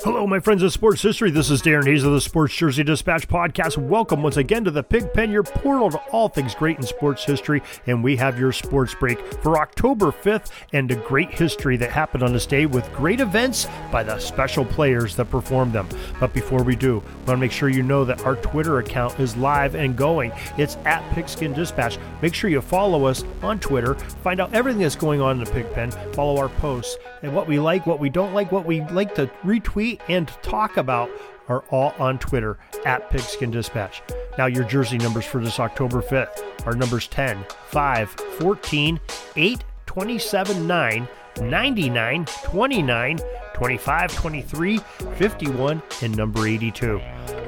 Hello, 0.00 0.26
my 0.26 0.38
friends 0.38 0.62
of 0.62 0.72
sports 0.72 1.00
history. 1.00 1.30
This 1.30 1.50
is 1.50 1.62
Darren 1.62 1.86
Hayes 1.86 2.04
of 2.04 2.12
the 2.12 2.20
Sports 2.20 2.54
Jersey 2.54 2.84
Dispatch 2.84 3.26
podcast. 3.26 3.78
Welcome 3.78 4.22
once 4.22 4.36
again 4.36 4.62
to 4.64 4.70
the 4.70 4.82
Pig 4.82 5.10
Pen, 5.12 5.30
your 5.30 5.42
portal 5.42 5.90
to 5.90 5.98
all 6.12 6.28
things 6.28 6.54
great 6.54 6.76
in 6.76 6.82
sports 6.82 7.24
history. 7.24 7.62
And 7.86 8.04
we 8.04 8.14
have 8.16 8.38
your 8.38 8.52
sports 8.52 8.94
break 8.94 9.18
for 9.42 9.58
October 9.58 10.12
5th 10.12 10.52
and 10.74 10.90
a 10.90 10.96
great 10.96 11.30
history 11.30 11.78
that 11.78 11.90
happened 11.90 12.22
on 12.22 12.34
this 12.34 12.44
day 12.44 12.66
with 12.66 12.92
great 12.92 13.20
events 13.20 13.68
by 13.90 14.02
the 14.02 14.18
special 14.18 14.66
players 14.66 15.16
that 15.16 15.30
performed 15.30 15.72
them. 15.72 15.88
But 16.20 16.34
before 16.34 16.62
we 16.62 16.76
do, 16.76 16.96
want 17.26 17.28
to 17.28 17.36
make 17.38 17.50
sure 17.50 17.70
you 17.70 17.82
know 17.82 18.04
that 18.04 18.24
our 18.26 18.36
Twitter 18.36 18.78
account 18.78 19.18
is 19.18 19.34
live 19.36 19.74
and 19.74 19.96
going. 19.96 20.30
It's 20.58 20.76
at 20.84 21.02
Pigskin 21.14 21.54
Dispatch. 21.54 21.98
Make 22.20 22.34
sure 22.34 22.50
you 22.50 22.60
follow 22.60 23.06
us 23.06 23.24
on 23.42 23.58
Twitter. 23.58 23.94
Find 23.94 24.40
out 24.40 24.52
everything 24.52 24.82
that's 24.82 24.94
going 24.94 25.22
on 25.22 25.38
in 25.38 25.44
the 25.44 25.50
Pig 25.50 25.72
Pen. 25.72 25.90
Follow 26.12 26.38
our 26.38 26.50
posts 26.50 26.98
and 27.22 27.34
what 27.34 27.46
we 27.46 27.58
like, 27.58 27.86
what 27.86 28.00
we 28.00 28.10
don't 28.10 28.34
like, 28.34 28.52
what 28.52 28.66
we 28.66 28.82
like 28.82 29.14
to 29.16 29.26
retweet 29.44 30.00
and 30.08 30.28
talk 30.42 30.76
about 30.76 31.10
are 31.48 31.64
all 31.70 31.94
on 31.98 32.18
Twitter 32.18 32.58
at 32.84 33.08
Pigskin 33.10 33.50
Dispatch. 33.50 34.02
Now, 34.36 34.46
your 34.46 34.64
jersey 34.64 34.98
numbers 34.98 35.24
for 35.24 35.42
this 35.42 35.60
October 35.60 36.02
5th 36.02 36.66
are 36.66 36.74
numbers 36.74 37.08
10, 37.08 37.44
5, 37.68 38.10
14, 38.10 39.00
8, 39.36 39.64
27, 39.86 40.66
9, 40.66 41.08
99, 41.40 42.26
29, 42.44 43.18
25, 43.54 44.14
23, 44.14 44.78
51, 44.78 45.82
and 46.02 46.16
number 46.16 46.46
82. 46.46 47.00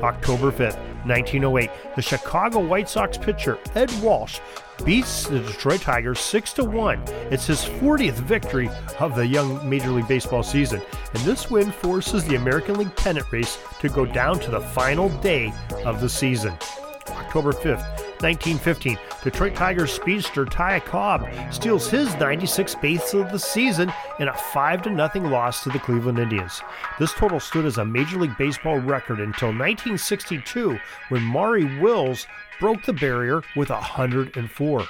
October 0.02 0.52
5th, 0.52 0.87
1908, 1.08 1.70
the 1.96 2.02
Chicago 2.02 2.60
White 2.60 2.88
Sox 2.88 3.16
pitcher 3.16 3.58
Ed 3.74 3.90
Walsh 4.02 4.40
beats 4.84 5.26
the 5.26 5.40
Detroit 5.40 5.80
Tigers 5.80 6.20
6 6.20 6.52
to 6.54 6.64
1. 6.64 7.02
It's 7.30 7.46
his 7.46 7.64
40th 7.64 8.14
victory 8.14 8.70
of 9.00 9.16
the 9.16 9.26
young 9.26 9.68
Major 9.68 9.90
League 9.90 10.08
Baseball 10.08 10.42
season, 10.42 10.80
and 11.14 11.22
this 11.24 11.50
win 11.50 11.72
forces 11.72 12.24
the 12.24 12.36
American 12.36 12.76
League 12.76 12.94
pennant 12.96 13.30
race 13.32 13.58
to 13.80 13.88
go 13.88 14.06
down 14.06 14.38
to 14.40 14.50
the 14.50 14.60
final 14.60 15.08
day 15.20 15.52
of 15.84 16.00
the 16.00 16.08
season. 16.08 16.52
October 17.08 17.52
5th, 17.52 18.07
1915, 18.22 18.98
Detroit 19.22 19.54
Tigers 19.54 19.92
speedster 19.92 20.44
Ty 20.44 20.80
Cobb 20.80 21.28
steals 21.52 21.90
his 21.90 22.08
96th 22.10 22.80
base 22.80 23.14
of 23.14 23.30
the 23.30 23.38
season 23.38 23.92
in 24.18 24.28
a 24.28 24.34
5 24.34 24.84
0 24.84 25.28
loss 25.28 25.62
to 25.62 25.70
the 25.70 25.78
Cleveland 25.78 26.18
Indians. 26.18 26.60
This 26.98 27.12
total 27.12 27.40
stood 27.40 27.64
as 27.64 27.78
a 27.78 27.84
Major 27.84 28.18
League 28.18 28.36
Baseball 28.38 28.78
record 28.78 29.20
until 29.20 29.48
1962 29.48 30.78
when 31.08 31.22
Maury 31.22 31.80
Wills 31.80 32.26
broke 32.60 32.82
the 32.84 32.92
barrier 32.92 33.42
with 33.56 33.70
104. 33.70 34.88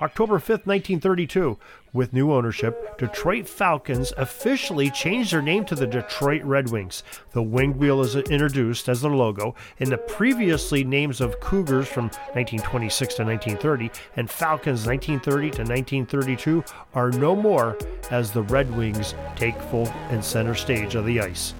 October 0.00 0.38
5th, 0.38 0.64
1932, 0.64 1.58
with 1.92 2.12
new 2.12 2.32
ownership, 2.32 2.96
Detroit 2.98 3.48
Falcons 3.48 4.12
officially 4.16 4.90
changed 4.90 5.32
their 5.32 5.42
name 5.42 5.64
to 5.64 5.74
the 5.74 5.88
Detroit 5.88 6.42
Red 6.44 6.70
Wings. 6.70 7.02
The 7.32 7.42
winged 7.42 7.76
wheel 7.76 8.00
is 8.02 8.14
introduced 8.14 8.88
as 8.88 9.00
their 9.00 9.10
logo, 9.10 9.56
and 9.80 9.90
the 9.90 9.98
previously 9.98 10.84
names 10.84 11.20
of 11.20 11.40
Cougars 11.40 11.88
from 11.88 12.04
1926 12.34 13.14
to 13.14 13.24
1930 13.24 13.90
and 14.14 14.30
Falcons 14.30 14.86
1930 14.86 15.50
to 15.50 15.62
1932 15.62 16.64
are 16.94 17.10
no 17.10 17.34
more 17.34 17.76
as 18.12 18.30
the 18.30 18.42
Red 18.42 18.72
Wings 18.76 19.16
take 19.34 19.60
full 19.62 19.88
and 20.10 20.24
center 20.24 20.54
stage 20.54 20.94
of 20.94 21.06
the 21.06 21.20
ice. 21.20 21.54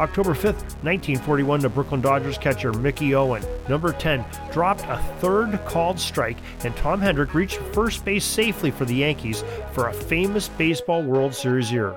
October 0.00 0.34
5th, 0.34 0.82
1941, 0.82 1.60
the 1.60 1.68
Brooklyn 1.68 2.00
Dodgers 2.00 2.36
catcher 2.36 2.72
Mickey 2.72 3.14
Owen, 3.14 3.44
number 3.68 3.92
10, 3.92 4.24
dropped 4.50 4.82
a 4.88 4.98
third 5.20 5.64
called 5.66 6.00
strike, 6.00 6.36
and 6.64 6.74
Tom 6.74 7.00
Henrich 7.00 7.32
reached 7.32 7.58
first 7.72 8.04
base 8.04 8.24
safely 8.24 8.72
for 8.72 8.84
the 8.84 8.94
Yankees 8.94 9.44
for 9.72 9.88
a 9.88 9.92
famous 9.92 10.48
Baseball 10.48 11.04
World 11.04 11.32
Series 11.32 11.70
year. 11.70 11.96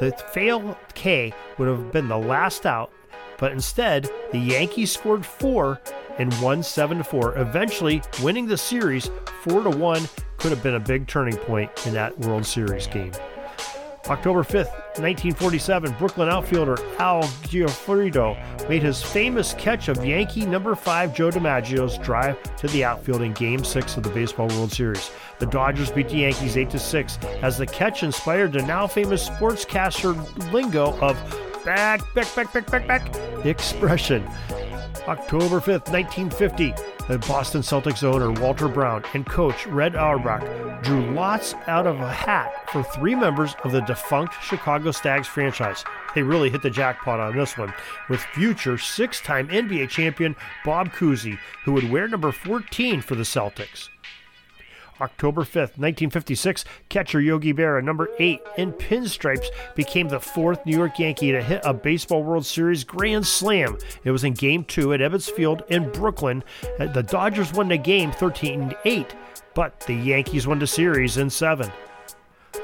The 0.00 0.10
fail 0.32 0.76
K 0.94 1.32
would 1.58 1.68
have 1.68 1.92
been 1.92 2.08
the 2.08 2.18
last 2.18 2.66
out, 2.66 2.90
but 3.38 3.52
instead, 3.52 4.10
the 4.32 4.38
Yankees 4.38 4.90
scored 4.90 5.24
four 5.24 5.80
and 6.18 6.34
won 6.42 6.64
7 6.64 7.04
4, 7.04 7.38
eventually 7.38 8.02
winning 8.20 8.46
the 8.46 8.58
series 8.58 9.12
4 9.42 9.70
1 9.70 10.08
could 10.38 10.50
have 10.50 10.62
been 10.64 10.74
a 10.74 10.80
big 10.80 11.06
turning 11.06 11.36
point 11.36 11.70
in 11.86 11.94
that 11.94 12.18
World 12.18 12.44
Series 12.44 12.88
game. 12.88 13.12
October 14.10 14.42
5th, 14.42 14.72
1947, 14.98 15.94
Brooklyn 15.98 16.30
outfielder 16.30 16.76
Al 16.98 17.22
Gionfriddo 17.22 18.68
made 18.68 18.82
his 18.82 19.02
famous 19.02 19.52
catch 19.54 19.88
of 19.88 20.02
Yankee 20.02 20.46
number 20.46 20.74
5 20.74 21.14
Joe 21.14 21.30
DiMaggio's 21.30 21.98
drive 21.98 22.42
to 22.56 22.68
the 22.68 22.84
outfield 22.84 23.20
in 23.20 23.34
Game 23.34 23.62
6 23.62 23.96
of 23.98 24.02
the 24.02 24.08
Baseball 24.10 24.48
World 24.48 24.72
Series. 24.72 25.10
The 25.38 25.46
Dodgers 25.46 25.90
beat 25.90 26.08
the 26.08 26.16
Yankees 26.16 26.56
8 26.56 26.72
6 26.72 27.18
as 27.42 27.58
the 27.58 27.66
catch 27.66 28.02
inspired 28.02 28.52
the 28.52 28.62
now 28.62 28.86
famous 28.86 29.28
sportscaster 29.28 30.14
lingo 30.52 30.98
of 31.00 31.16
back, 31.64 32.00
back, 32.14 32.34
back, 32.34 32.52
back, 32.52 32.66
back, 32.70 32.86
back 32.86 33.44
expression. 33.44 34.26
October 35.08 35.58
5th, 35.58 35.90
1950, 35.90 36.74
the 37.08 37.18
Boston 37.20 37.62
Celtics 37.62 38.04
owner 38.04 38.30
Walter 38.30 38.68
Brown 38.68 39.02
and 39.14 39.24
coach 39.24 39.66
Red 39.66 39.96
Auerbach 39.96 40.82
drew 40.82 41.14
lots 41.14 41.54
out 41.66 41.86
of 41.86 41.98
a 41.98 42.12
hat 42.12 42.68
for 42.70 42.82
three 42.82 43.14
members 43.14 43.54
of 43.64 43.72
the 43.72 43.80
defunct 43.80 44.34
Chicago 44.42 44.90
Stags 44.90 45.26
franchise. 45.26 45.82
They 46.14 46.22
really 46.22 46.50
hit 46.50 46.60
the 46.60 46.68
jackpot 46.68 47.20
on 47.20 47.34
this 47.34 47.56
one, 47.56 47.72
with 48.10 48.20
future 48.20 48.76
six 48.76 49.22
time 49.22 49.48
NBA 49.48 49.88
champion 49.88 50.36
Bob 50.62 50.92
Cousy, 50.92 51.38
who 51.64 51.72
would 51.72 51.88
wear 51.90 52.06
number 52.06 52.30
14 52.30 53.00
for 53.00 53.14
the 53.14 53.22
Celtics. 53.22 53.88
October 55.00 55.42
5th, 55.42 55.78
1956, 55.78 56.64
catcher 56.88 57.20
Yogi 57.20 57.52
Berra, 57.52 57.82
number 57.82 58.08
8 58.18 58.40
in 58.56 58.72
pinstripes, 58.72 59.46
became 59.74 60.08
the 60.08 60.20
fourth 60.20 60.64
New 60.66 60.76
York 60.76 60.98
Yankee 60.98 61.32
to 61.32 61.42
hit 61.42 61.60
a 61.64 61.74
Baseball 61.74 62.22
World 62.22 62.46
Series 62.46 62.84
grand 62.84 63.26
slam. 63.26 63.78
It 64.04 64.10
was 64.10 64.24
in 64.24 64.34
Game 64.34 64.64
2 64.64 64.94
at 64.94 65.00
Ebbets 65.00 65.30
Field 65.30 65.62
in 65.68 65.90
Brooklyn. 65.90 66.42
Uh, 66.78 66.86
the 66.86 67.02
Dodgers 67.02 67.52
won 67.52 67.68
the 67.68 67.78
game 67.78 68.12
13 68.12 68.74
8, 68.84 69.14
but 69.54 69.80
the 69.80 69.94
Yankees 69.94 70.46
won 70.46 70.58
the 70.58 70.66
series 70.66 71.16
in 71.16 71.30
7. 71.30 71.70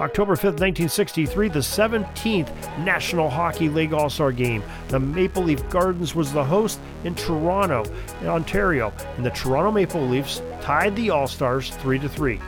October 0.00 0.34
5th, 0.34 0.58
1963, 0.60 1.48
the 1.48 1.58
17th 1.60 2.78
National 2.84 3.30
Hockey 3.30 3.68
League 3.68 3.92
All 3.92 4.10
Star 4.10 4.32
Game. 4.32 4.62
The 4.88 4.98
Maple 4.98 5.44
Leaf 5.44 5.68
Gardens 5.68 6.16
was 6.16 6.32
the 6.32 6.42
host 6.42 6.80
in 7.04 7.14
Toronto, 7.14 7.84
in 8.20 8.26
Ontario, 8.26 8.92
and 9.16 9.24
the 9.24 9.30
Toronto 9.30 9.70
Maple 9.70 10.06
Leafs 10.06 10.42
tied 10.60 10.96
the 10.96 11.10
All 11.10 11.28
Stars 11.28 11.70
3 11.76 12.00
3. 12.00 12.40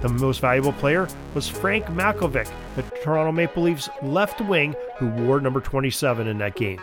The 0.00 0.08
most 0.08 0.40
valuable 0.40 0.72
player 0.72 1.08
was 1.34 1.48
Frank 1.48 1.84
Mahovlich, 1.86 2.50
the 2.76 2.82
Toronto 3.02 3.32
Maple 3.32 3.62
Leafs 3.62 3.88
left 4.02 4.40
wing, 4.40 4.74
who 4.98 5.08
wore 5.08 5.40
number 5.40 5.60
27 5.60 6.26
in 6.26 6.38
that 6.38 6.56
game. 6.56 6.80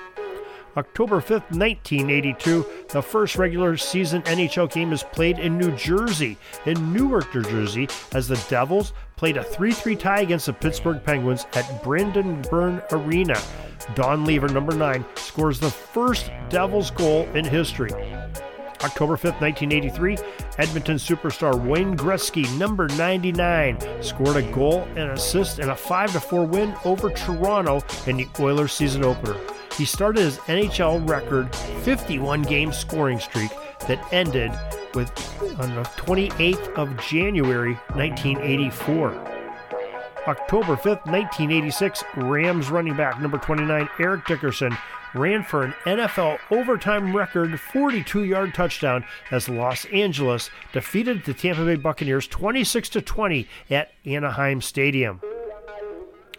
October 0.78 1.20
5th, 1.20 1.52
1982, 1.52 2.66
the 2.90 3.02
first 3.02 3.36
regular 3.36 3.76
season 3.76 4.22
NHL 4.24 4.72
game 4.72 4.94
is 4.94 5.04
played 5.04 5.38
in 5.38 5.58
New 5.58 5.76
Jersey, 5.76 6.38
in 6.66 6.94
Newark, 6.94 7.36
New 7.36 7.44
Jersey, 7.44 7.90
as 8.14 8.30
the 8.30 8.42
Devils 8.50 8.94
played 9.18 9.36
a 9.36 9.44
3 9.44 9.74
3 9.74 9.96
tie 9.98 10.22
against 10.22 10.46
the 10.46 10.54
Pittsburgh 10.54 11.04
Penguins 11.04 11.46
at 11.54 11.84
Brendan 11.84 12.42
Byrne 12.44 12.82
Arena. 12.92 13.40
Don 13.96 14.24
Lever, 14.24 14.48
number 14.48 14.74
9, 14.74 15.04
scores 15.16 15.60
the 15.60 15.70
first 15.70 16.32
Devils 16.50 16.92
goal 16.92 17.28
in 17.36 17.44
history. 17.44 17.92
October 18.84 19.16
5th, 19.16 19.42
1983, 19.42 20.18
Edmonton 20.58 20.96
superstar 20.96 21.60
Wayne 21.60 21.98
Gretzky, 21.98 22.50
number 22.58 22.88
99, 22.90 23.78
scored 24.02 24.38
a 24.38 24.52
goal 24.54 24.88
and 24.96 25.12
assist 25.12 25.60
in 25.60 25.70
a 25.70 25.76
5 25.76 26.12
4 26.12 26.46
win 26.46 26.74
over 26.86 27.10
Toronto 27.10 27.82
in 28.08 28.18
the 28.18 28.28
Oilers 28.40 28.72
season 28.72 29.04
opener. 29.04 29.36
He 29.78 29.86
started 29.86 30.22
his 30.22 30.38
NHL 30.40 31.08
record 31.10 31.56
51 31.56 32.44
game 32.44 32.72
scoring 32.72 33.20
streak 33.20 33.52
that 33.88 34.06
ended 34.14 34.52
with 34.94 35.10
on 35.60 35.74
the 35.76 35.84
28th 35.84 36.74
of 36.76 36.98
January 36.98 37.74
1984. 37.94 39.12
October 40.28 40.76
5th, 40.76 41.06
1986, 41.08 42.04
Rams 42.16 42.70
running 42.70 42.96
back 42.96 43.20
number 43.20 43.40
29 43.40 43.90
Eric 44.00 44.26
Dickerson 44.26 44.78
ran 45.16 45.44
for 45.44 45.64
an 45.64 45.74
NFL 45.86 46.38
overtime 46.52 47.16
record 47.16 47.60
42 47.60 48.26
yard 48.26 48.54
touchdown 48.54 49.04
as 49.32 49.50
Los 49.50 49.86
Angeles 49.86 50.50
defeated 50.74 51.26
the 51.26 51.34
Tampa 51.34 51.66
Bay 51.66 51.76
Buccaneers 51.76 52.28
26 52.28 52.90
20 52.90 53.48
at 53.70 53.92
Anaheim 54.06 54.62
Stadium. 54.62 55.20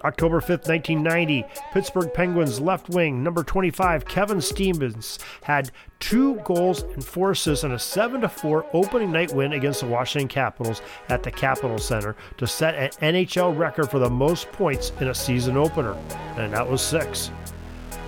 October 0.04 0.40
5th, 0.40 0.68
1990, 0.68 1.44
Pittsburgh 1.72 2.12
Penguins 2.12 2.60
left 2.60 2.88
wing 2.88 3.22
number 3.22 3.42
25 3.42 4.04
Kevin 4.04 4.40
Stevens 4.40 5.18
had 5.42 5.70
two 6.00 6.36
goals 6.44 6.82
and 6.82 7.04
four 7.04 7.30
assists 7.30 7.64
in 7.64 7.72
a 7.72 7.78
7 7.78 8.28
4 8.28 8.66
opening 8.72 9.12
night 9.12 9.32
win 9.32 9.52
against 9.52 9.80
the 9.80 9.86
Washington 9.86 10.28
Capitals 10.28 10.82
at 11.08 11.22
the 11.22 11.30
Capital 11.30 11.78
Center 11.78 12.16
to 12.38 12.46
set 12.46 12.74
an 12.74 13.14
NHL 13.14 13.56
record 13.56 13.90
for 13.90 13.98
the 13.98 14.10
most 14.10 14.50
points 14.52 14.92
in 15.00 15.08
a 15.08 15.14
season 15.14 15.56
opener, 15.56 15.96
and 16.36 16.52
that 16.52 16.68
was 16.68 16.82
six. 16.82 17.30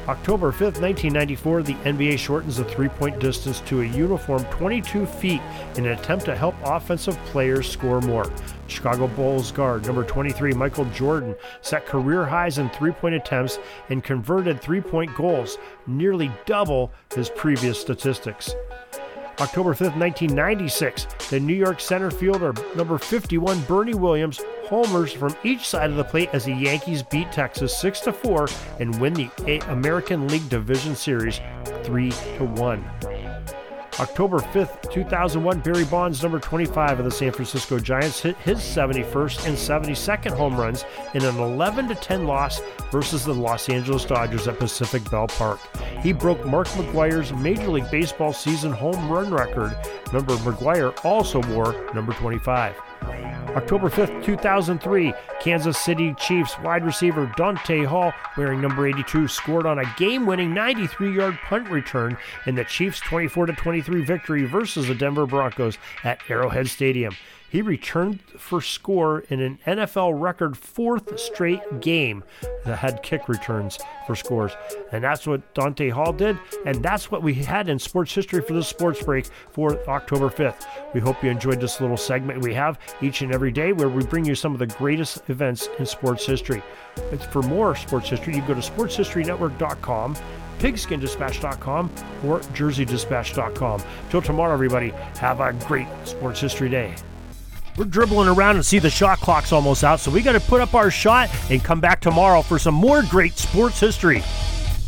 October 0.07 0.53
5th, 0.53 0.83
1994, 0.83 1.63
the 1.63 1.73
NBA 1.77 2.19
shortens 2.19 2.59
the 2.59 2.65
three 2.65 2.89
point 2.89 3.19
distance 3.19 3.61
to 3.61 3.81
a 3.81 3.87
uniform 3.87 4.45
22 4.51 5.07
feet 5.07 5.41
in 5.77 5.87
an 5.87 5.93
attempt 5.93 6.27
to 6.27 6.37
help 6.37 6.55
offensive 6.63 7.17
players 7.25 7.67
score 7.71 8.03
more. 8.03 8.31
Chicago 8.67 9.07
Bulls 9.07 9.51
guard 9.51 9.87
number 9.87 10.05
23 10.05 10.53
Michael 10.53 10.85
Jordan 10.87 11.35
set 11.63 11.87
career 11.87 12.27
highs 12.27 12.59
in 12.59 12.69
three 12.69 12.93
point 12.93 13.15
attempts 13.15 13.59
and 13.89 14.05
converted 14.05 14.61
three 14.61 14.83
point 14.83 15.15
goals, 15.15 15.57
nearly 15.87 16.31
double 16.45 16.93
his 17.15 17.31
previous 17.31 17.81
statistics. 17.81 18.55
October 19.41 19.73
5th, 19.73 19.97
1996, 19.97 21.07
the 21.31 21.41
New 21.41 21.55
York 21.55 21.81
center 21.81 22.11
fielder 22.11 22.53
number 22.77 22.99
51 22.99 23.59
Bernie 23.63 23.95
Williams 23.95 24.41
homers 24.69 25.13
from 25.13 25.35
each 25.45 25.69
side 25.69 25.91
of 25.91 25.97
the 25.97 26.05
plate 26.05 26.31
as 26.33 26.45
the 26.45 26.55
Yankees 26.55 27.03
beat 27.03 27.31
Texas 27.33 27.77
6 27.79 28.01
to 28.01 28.13
4 28.13 28.49
and 28.81 29.01
win 29.01 29.15
the 29.15 29.63
American 29.69 30.29
League 30.29 30.49
Division 30.49 30.95
Series 30.95 31.41
3 31.85 32.11
to 32.11 32.45
1. 32.45 32.85
October 34.01 34.39
5th, 34.39 34.91
2001, 34.93 35.61
Barry 35.61 35.85
Bonds, 35.85 36.21
number 36.21 36.41
25 36.41 36.99
of 36.99 37.05
the 37.05 37.11
San 37.11 37.31
Francisco 37.31 37.79
Giants, 37.79 38.21
hit 38.21 38.37
his 38.39 38.59
71st 38.59 39.47
and 39.47 39.57
72nd 39.57 40.37
home 40.37 40.57
runs 40.57 40.85
in 41.15 41.25
an 41.25 41.39
11 41.39 41.95
10 41.95 42.27
loss 42.27 42.61
versus 42.91 43.25
the 43.25 43.33
Los 43.33 43.69
Angeles 43.69 44.05
Dodgers 44.05 44.49
at 44.49 44.59
Pacific 44.59 45.09
Bell 45.11 45.29
Park. 45.29 45.61
He 46.03 46.13
broke 46.13 46.45
Mark 46.45 46.67
McGwire's 46.69 47.33
Major 47.35 47.69
League 47.69 47.91
Baseball 47.91 48.33
season 48.33 48.73
home 48.73 49.09
run 49.09 49.33
record. 49.33 49.77
Remember, 50.09 50.35
McGwire 50.39 51.05
also 51.05 51.41
wore 51.53 51.89
number 51.95 52.13
25. 52.15 52.75
October 53.57 53.89
5th, 53.89 54.25
2003, 54.25 55.15
Kansas 55.41 55.79
City 55.79 56.13
Chiefs 56.19 56.59
wide 56.59 56.85
receiver 56.85 57.33
Dante 57.37 57.85
Hall, 57.85 58.13
wearing 58.37 58.61
number 58.61 58.87
82, 58.87 59.29
scored 59.29 59.65
on 59.65 59.79
a 59.79 59.95
game 59.97 60.27
winning 60.27 60.53
93 60.53 61.15
yard 61.15 61.39
punt 61.45 61.69
return 61.71 62.17
in 62.47 62.57
the 62.57 62.65
Chiefs' 62.65 62.99
24 63.01 63.47
23 63.47 64.03
victory 64.03 64.45
versus 64.45 64.89
the 64.89 64.95
Denver 64.95 65.27
Broncos 65.27 65.79
at 66.03 66.19
Arrowhead 66.29 66.67
Stadium. 66.67 67.15
He 67.55 67.63
returned 67.63 68.19
for 68.37 68.61
score 68.61 69.21
in 69.29 69.41
an 69.41 69.61
NFL 69.65 70.21
record 70.21 70.57
fourth 70.57 71.17
straight 71.21 71.81
game 71.81 72.25
that 72.65 72.81
had 72.81 73.01
kick 73.05 73.29
returns 73.29 73.79
for 74.09 74.17
scores. 74.17 74.51
And 74.91 75.05
that's 75.05 75.25
what 75.25 75.55
Dante 75.55 75.89
Hall 75.91 76.13
did. 76.13 76.37
And 76.67 76.83
that's 76.83 77.13
what 77.13 77.23
we 77.23 77.33
had 77.33 77.69
in 77.69 77.79
sports 77.79 78.13
history 78.13 78.41
for 78.41 78.55
this 78.55 78.67
sports 78.67 79.05
break 79.05 79.27
for 79.53 79.79
October 79.89 80.31
5th. 80.31 80.67
We 80.95 81.01
hope 81.01 81.23
you 81.23 81.31
enjoyed 81.31 81.61
this 81.61 81.81
little 81.81 81.97
segment 81.97 82.43
we 82.43 82.55
have 82.55 82.81
each 83.01 83.23
and 83.23 83.33
every 83.33 83.53
day 83.53 83.73
where 83.73 83.89
we 83.89 84.03
bring 84.03 84.25
you 84.25 84.35
some 84.35 84.53
of 84.53 84.59
the 84.59 84.67
greatest 84.67 85.31
events 85.31 85.69
in 85.79 85.87
sports 85.87 86.27
history. 86.27 86.61
For 87.31 87.43
more 87.43 87.77
sports 87.77 88.09
history, 88.09 88.35
you 88.35 88.43
go 88.43 88.55
to 88.55 88.69
sportshistorynetwork.com 88.69 90.17
pigskindispatch.com 90.59 91.91
or 92.25 92.41
jerseydispatch.com. 92.41 93.83
Till 94.11 94.23
tomorrow, 94.23 94.53
everybody, 94.53 94.91
have 95.21 95.39
a 95.39 95.53
great 95.69 95.87
sports 96.05 96.41
history 96.41 96.69
day. 96.69 96.97
We're 97.77 97.87
dribbling 97.87 98.29
around 98.29 98.57
and 98.57 98.65
see 98.65 98.79
the 98.79 98.91
shot 98.91 99.19
clock's 99.19 99.53
almost 99.53 99.83
out, 99.83 99.99
so 99.99 100.11
we 100.11 100.23
got 100.23 100.33
to 100.33 100.41
put 100.41 100.61
up 100.61 100.75
our 100.75 100.91
shot 100.91 101.29
and 101.51 101.63
come 101.63 101.81
back 101.81 102.01
tomorrow 102.01 102.41
for 102.43 102.59
some 102.59 102.75
more 102.75 103.03
great 103.03 103.37
sports 103.37 103.81
history. 103.81 104.23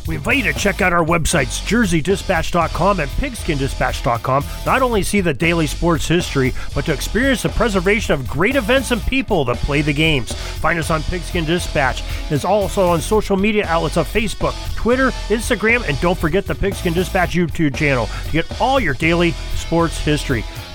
We 0.06 0.14
invite 0.14 0.36
you 0.36 0.52
to 0.52 0.58
check 0.58 0.80
out 0.80 0.92
our 0.92 1.04
websites, 1.04 1.60
jerseydispatch.com 1.66 3.00
and 3.00 3.10
pigskindispatch.com, 3.10 4.44
not 4.64 4.82
only 4.82 5.02
see 5.02 5.20
the 5.20 5.34
daily 5.34 5.66
sports 5.66 6.06
history, 6.06 6.54
but 6.76 6.84
to 6.86 6.92
experience 6.92 7.42
the 7.42 7.48
preservation 7.48 8.14
of 8.14 8.28
great 8.28 8.54
events 8.54 8.92
and 8.92 9.02
people 9.02 9.44
that 9.46 9.56
play 9.56 9.82
the 9.82 9.92
games. 9.92 10.32
Find 10.32 10.78
us 10.78 10.92
on 10.92 11.02
Pigskin 11.02 11.44
Dispatch. 11.44 12.04
It's 12.30 12.44
also 12.44 12.86
on 12.86 13.00
social 13.00 13.36
media 13.36 13.66
outlets 13.66 13.96
of 13.96 14.06
Facebook, 14.06 14.54
Twitter, 14.76 15.10
Instagram, 15.28 15.86
and 15.88 16.00
don't 16.00 16.18
forget 16.18 16.46
the 16.46 16.54
Pigskin 16.54 16.92
Dispatch 16.92 17.34
YouTube 17.34 17.74
channel 17.74 18.06
to 18.26 18.32
get 18.32 18.60
all 18.60 18.78
your 18.78 18.94
daily 18.94 19.32
sports 19.56 19.98
history. 19.98 20.44